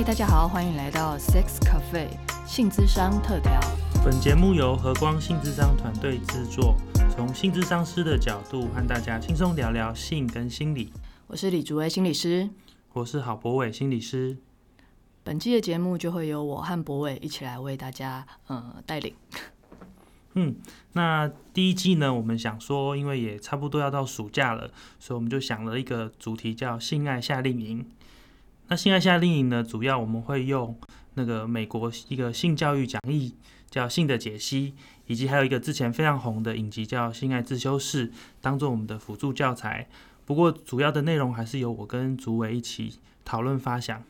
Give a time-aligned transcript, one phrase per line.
[0.00, 2.08] 嗨，大家好，欢迎来到 Sex Cafe
[2.46, 3.60] 性智商特调。
[4.02, 6.74] 本节目由和光性智商团队制作，
[7.10, 10.90] 从性智商师的角度和大家轻松聊聊性跟心理。
[11.26, 12.48] 我是李竹威心理师，
[12.94, 14.38] 我是郝博伟心理师。
[15.22, 19.12] 本期的节目就会由我和博伟一起来为大家呃带领。
[20.32, 20.56] 嗯，
[20.94, 27.86] 那第一季呢，我们想说，因为也差不多要到暑假了，所以我们就想了一个主题叫“性爱夏令营”。
[28.70, 30.78] 那“性爱夏令营”呢，主要我们会用
[31.14, 33.34] 那个美国一个性教育讲义
[33.68, 34.74] 叫《性的解析》，
[35.08, 38.08] 以及还有一个之前非常红的影集叫《性爱自修室》，
[38.40, 39.88] 当做我们的辅助教材。
[40.24, 44.00] 不过主要的内容还是由我跟竹伟一起讨论发想。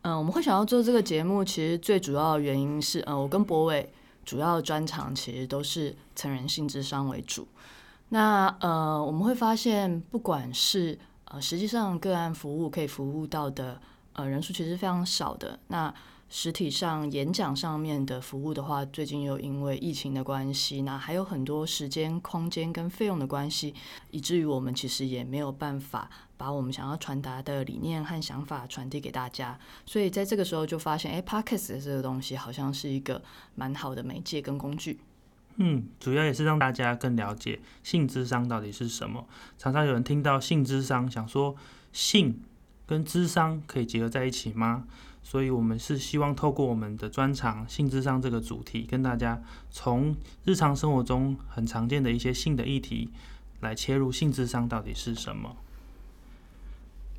[0.00, 3.92] 嗯，我们会想要做这个节目，其实最主要的原因是，呃，我跟博伟
[4.24, 7.46] 主要的专长其实都是成人性智商为主。
[8.08, 13.78] 那呃，我们会发现，不管是呃，实际上个案服务可以服务到的
[14.16, 15.58] 呃人数其实非常少的。
[15.68, 15.94] 那
[16.28, 23.72] 实体上演讲上面的服务的话，最近又因为疫情的关系，那还有很多时间、空间跟费用的关系，
[24.10, 26.10] 以至于我们其实也没有办法。
[26.38, 33.22] 把我们想要传达的理念和想法传递给大家，所以在这个时候就发现，哎，Podcast 这个东西好像是一个
[33.54, 35.00] 蛮好的媒介跟工具。
[35.56, 39.26] 嗯，主要也是让大家更了解性智商到底是什么。
[39.56, 41.56] 常常有人听到性智商，想说
[41.90, 42.42] 性
[42.86, 44.84] 跟智商可以结合在一起吗？
[45.22, 53.10] 所以我们是希望透过我们的专长性智商这个主题，跟大家从日常生活中很常见的一些性的议题
[53.60, 55.56] 来切入性智商到底是什么。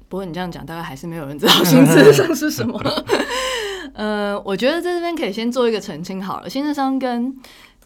[0.08, 2.82] 不过你这样讲，大概还是没有人知道性智商是什么。
[3.94, 6.50] 呃，我觉得在这边可以先做一个澄清好了。
[6.50, 7.38] 性智商跟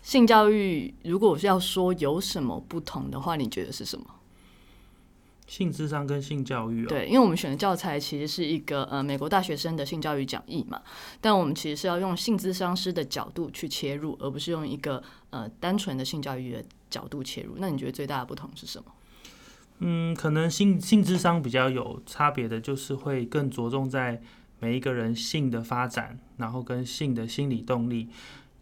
[0.03, 4.05] 性教育，如果是要说有什么不同的话，你觉得是什么？
[5.51, 10.81] 性智商跟性教育，对，因为我们选的教材其实是一个呃美国大学生的性教育讲义嘛，
[11.19, 17.55] 但我们其实是要用性智商师的角度去切入，而不是用一个呃单纯的性教育的角度切入。
[17.57, 18.85] 那你觉得最大的不同是什么？
[19.79, 24.21] 嗯，可能性性智商比较有差别的，就是会更着重在
[24.59, 28.07] 每一个人性的发展，然后跟性的心理动力。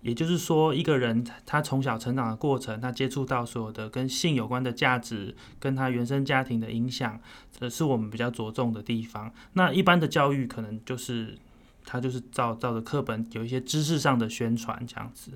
[0.01, 7.19] 也就是说，一个人他从小成长的过程，他接触到所有的跟性有关的价值，跟他原生家庭的影响，
[7.51, 9.31] 这是我们比较着重的地方。
[9.53, 11.37] 那一般的教育可能就是
[11.85, 15.31] 他就是照照着课本有一些知识上的宣传这样子，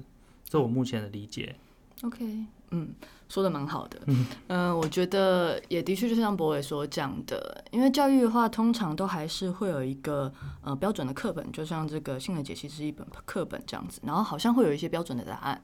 [0.47, 1.56] 这我目前的理解。
[2.03, 2.94] OK，嗯。
[3.30, 4.00] 说的蛮好的，
[4.50, 10.31] 嗯，我觉得也的确就像博伟所讲的，因为教育的话，通常都还是会有一个
[10.62, 15.59] 呃标准的课本，就像这个性的解析是一本课本这样子，然后好像会有一些标准的答案，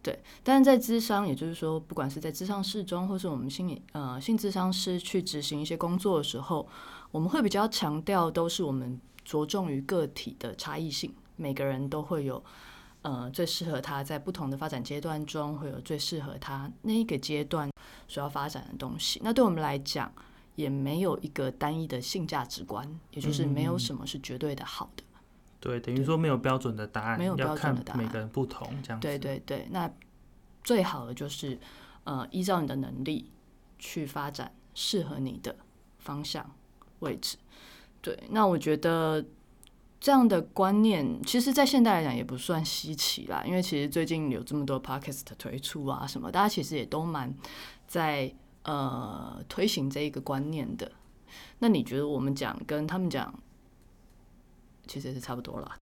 [0.00, 0.22] 对。
[0.44, 6.68] 但是在智商，也就是说，不管是在智商室中，或是我们心理呃性智商师去执行一些工作的时候，
[7.10, 12.40] 我们会比较强调，都是我们着重于个体的差异性，每个人都会有。
[13.02, 17.68] 呃，最适合他在不同的发展阶段中，会有最适合他那一个阶段
[18.06, 19.20] 所要发展的东西。
[19.24, 20.12] 那对我们来讲，
[20.54, 25.02] 也没有一个单一的性价值观，也就是没有什么是绝对的好的。
[25.58, 29.00] 对，等于说没有标准的答案，没有标准的答案，每个人不同这样。
[29.00, 29.90] 对对对，那
[30.62, 31.58] 最好的就是
[32.04, 33.28] 呃，依照你的能力
[33.80, 35.56] 去发展适合你的
[35.98, 36.48] 方向
[37.00, 37.36] 位置。
[38.00, 39.24] 对，那我觉得。
[40.02, 43.44] 这样的观念，其实，在现代来讲也不算稀奇啦。
[43.46, 47.32] 因为其实最近有这么多 podcast 推出啊，什么，大家其实也都蛮
[47.86, 50.90] 在呃推行这一个观念的。
[51.60, 53.32] 那你觉得我们讲跟他们讲，
[54.88, 55.76] 其实是差不多了？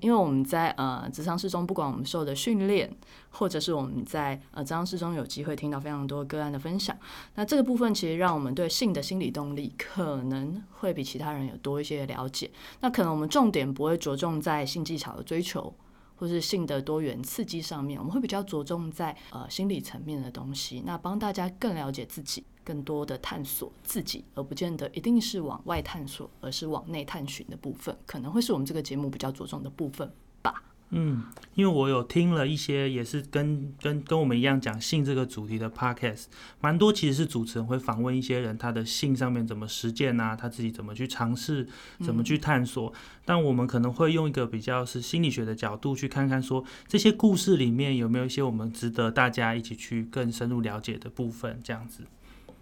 [0.00, 2.90] 因为我们在呃职场室中，不管我们受的训练，
[3.30, 6.96] 或者是我们在呃职场室中有机会听到非常多个案的分享，
[7.34, 12.50] 那这个部分其实让我们对性的心理动力可能会比其他人有多一些了解。
[12.80, 15.74] 那可能我们重点不会着重在性技巧的追求，
[16.16, 22.44] 或是性的多元刺激上面，我们会比较着重在呃心理层面的东西，那帮大家更了解自己。
[22.64, 30.10] 更多的探索自己，而不见得一定是往外探索，而是往内探寻的部分，可能会是我们这个节目比较着重的部分
[30.42, 30.62] 吧。
[30.90, 31.24] 嗯，
[31.54, 36.26] 因为我有听了一些，也是跟跟跟我们一样讲性这个主题的 podcast，
[36.60, 41.66] 蛮多其实是主持人会访问一些人，他的性上面怎么实践啊，他自己怎么去尝试，
[42.00, 42.92] 怎么去探索。
[43.24, 52.04] 但我们可能会用一个比较是心理学的角度去看看，说这些故事里面有没有一些我们值得大家一起去更深入了解的部分，这样子。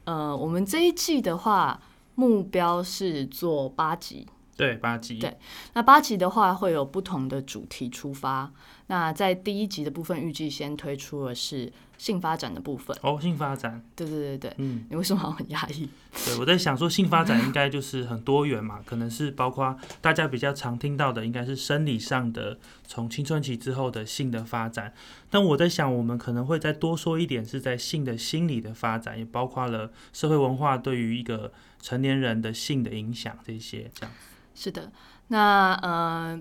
[0.04, 1.81] 呃，我们这一季的话，
[2.14, 4.26] 目标是做八集。
[4.56, 5.19] 对，八集。
[5.19, 5.37] 对，
[5.75, 8.52] 那八集的话会有不同的主题出发。
[8.88, 12.94] 那在第一集的部分，预计先推出的是性发展的部分。
[13.00, 15.88] 哦，性发展，对对对对，嗯，你为什么很压抑？
[16.26, 24.93] 对，我在想说性发展应该就是很多元嘛， 可能是包括大家比较常听到的，应该是生理上的从青春期之后的性的发展。
[25.31, 31.50] 但我在想，我们可能会再多说一点，是在性的心理的发展，也包括了社会文化对于一个
[31.81, 34.12] 成年人的性的影响这些这样。
[34.54, 34.90] 是的，
[35.28, 36.40] 那呃，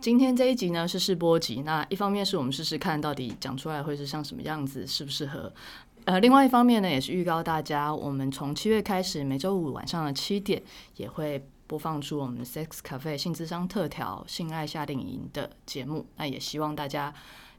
[0.00, 5.52] 今天这一集呢是试播集，那一方面是我们试试看到底讲出来会是像什么样子，适不适合。
[6.04, 10.62] 呃，另外一方面呢，也是预告大家，我们从七月开始，每周五晚上的七点
[10.96, 16.06] 也会播放出我们 Sex Cafe 性智商特调性爱夏令营的节目。
[16.16, 17.12] 那也希望大家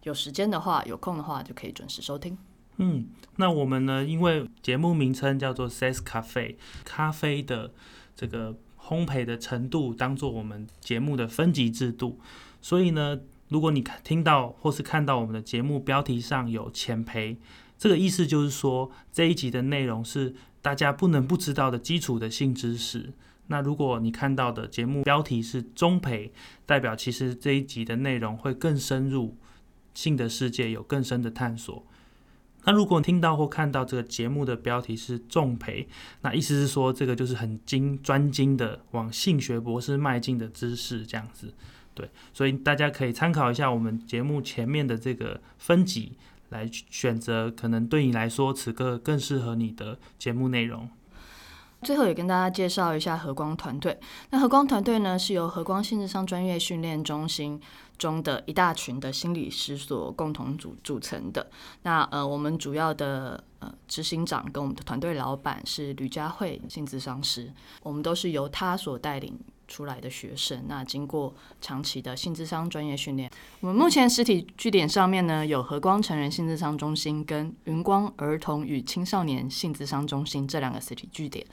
[0.03, 2.35] 有时间的话，有空的话就可以准时收听。
[2.77, 3.05] 嗯，
[3.35, 7.71] 那我们呢，因为节目名称叫做 Sex Cafe，咖啡的
[8.15, 8.55] 这个
[8.91, 12.19] 烘焙的程度当做我们节目的分级制度，
[12.61, 17.37] 所以呢，如果你听到或是看到我们的节目标题上有浅焙，
[17.77, 23.13] 这个意思就是说这一集的内容是大家不能不知道的基础的性知识。
[23.47, 26.33] 那如果你看到的节目标题是中培，
[26.65, 29.37] 代表其实这一集的内容会更深入
[29.93, 31.87] 性的世界，有更深的探索。
[32.63, 35.87] 那如果听到或看到这个节目的标题是重培，
[36.21, 41.53] 那意思是说这个就是很精专精的往性学博士迈进的知识，这样子。
[41.93, 46.13] 对，所以大家可以参考一下我们节目前面的这个分级，
[46.49, 50.89] 来选择可能对你来说此刻更适合你的节目内容。
[51.83, 53.99] 最后也跟大家介绍一下和光团队。
[54.29, 57.59] 那和光团队呢，是由和光性智商专业训练中心
[57.97, 61.49] 中的一大群的心理师所共同组组成的。
[61.83, 67.51] 那呃，我们主要的呃执行长跟我们的团队老板是吕佳慧性智商师，
[67.83, 69.39] 我们都是由他所带领。
[69.71, 73.31] 出来的学生，那经过长期的性智商专业训练，
[73.61, 81.45] 我们目前实体据点上面呢有和光成人性智商中心跟云光儿童与青少年性智商中心这两个实体据点。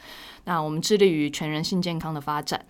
[0.46, 2.66] 那我们致力于全人性健康的发展。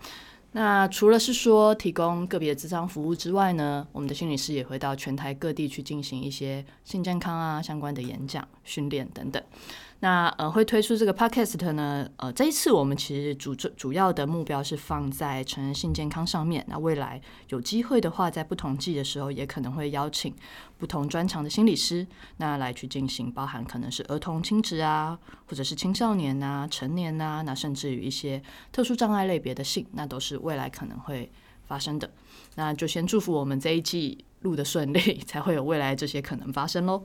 [0.51, 9.43] 那除了是说提供个别的智商服务之外呢，我们的心理师也会到全台各地去进行一些性健康啊相关的演讲、训练等等。
[10.01, 12.09] 那呃，会推出这个 podcast 呢？
[12.15, 16.65] 呃，这一次我们其实主主要的目标是放在成人性健康上面。
[16.69, 20.33] 那未来有机会的话，在不同季的时候，也可能会邀请
[20.77, 22.07] 不同专长的心理师，
[22.37, 28.41] 那来去进行，包含可能是儿童亲职啊，或者是青少年啊、成年啊，那甚至于一些
[28.71, 31.29] 特殊障碍类别的性，那都是未来可能会
[31.67, 32.09] 发生的。
[32.55, 37.03] 那就先祝福我们这一季录的顺利，才会有未来这些可能发生喽。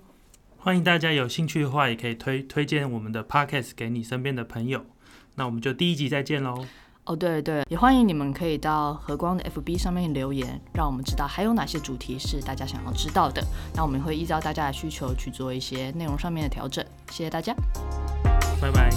[0.65, 4.83] 欢迎大家有兴趣的话，也可以推推荐我们的 podcast 给你身边的朋友。
[5.35, 6.65] 那我们就第一集再见喽。
[7.05, 13.45] 哦，对对，也欢迎你们可以到和光的 FB 上面留言，让我们知道还有哪些主题是大家想要知道的。
[13.75, 16.83] 那我们会依照大家的需求去做一些内容上面的调整。
[17.11, 17.55] 谢谢大家，
[18.59, 18.89] 拜拜。